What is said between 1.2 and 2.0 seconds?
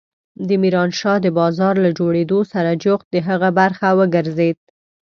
د بازار له